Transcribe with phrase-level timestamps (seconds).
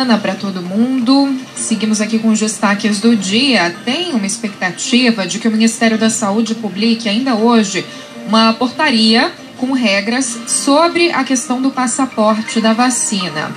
[0.00, 1.36] para todo mundo.
[1.54, 3.74] Seguimos aqui com os destaques do dia.
[3.84, 7.84] Tem uma expectativa de que o Ministério da Saúde publique ainda hoje
[8.26, 13.52] uma portaria com regras sobre a questão do passaporte da vacina.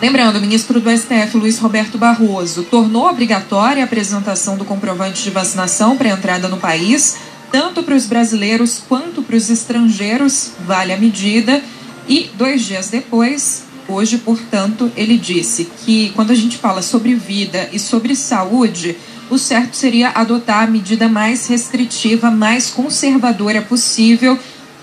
[0.00, 5.30] Lembrando, o ministro do STF, Luiz Roberto Barroso, tornou obrigatória a apresentação do comprovante de
[5.30, 7.16] vacinação para entrada no país,
[7.50, 11.60] tanto para os brasileiros quanto para os estrangeiros, vale a medida.
[12.08, 17.70] E dois dias depois, Hoje, portanto, ele disse que quando a gente fala sobre vida
[17.72, 18.94] e sobre saúde,
[19.30, 24.38] o certo seria adotar a medida mais restritiva, mais conservadora possível,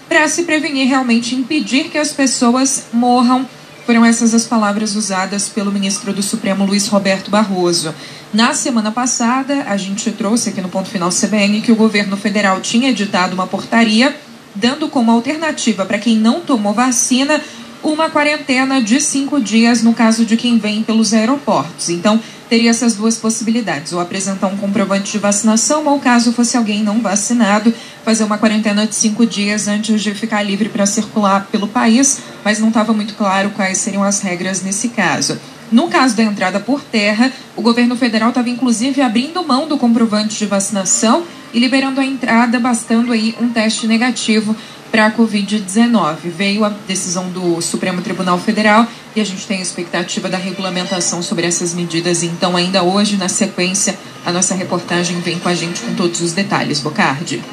[0.09, 3.47] para se prevenir realmente impedir que as pessoas morram.
[3.85, 7.93] Foram essas as palavras usadas pelo ministro do Supremo Luiz Roberto Barroso.
[8.33, 12.59] Na semana passada, a gente trouxe aqui no ponto final CBN que o governo federal
[12.59, 14.15] tinha editado uma portaria
[14.55, 17.39] dando como alternativa para quem não tomou vacina
[17.83, 21.89] uma quarentena de cinco dias no caso de quem vem pelos aeroportos.
[21.89, 26.83] Então, teria essas duas possibilidades: ou apresentar um comprovante de vacinação, ou caso fosse alguém
[26.83, 27.73] não vacinado,
[28.03, 32.59] fazer uma quarentena de cinco dias antes de ficar livre para circular pelo país, mas
[32.59, 35.39] não estava muito claro quais seriam as regras nesse caso.
[35.71, 40.37] No caso da entrada por terra, o governo federal estava inclusive abrindo mão do comprovante
[40.37, 44.55] de vacinação e liberando a entrada, bastando aí um teste negativo
[44.95, 46.29] para a Covid-19.
[46.29, 51.21] Veio a decisão do Supremo Tribunal Federal e a gente tem a expectativa da regulamentação
[51.21, 52.23] sobre essas medidas.
[52.23, 56.31] Então, ainda hoje, na sequência, a nossa reportagem vem com a gente com todos os
[56.31, 56.79] detalhes.
[56.79, 57.43] Bocardi.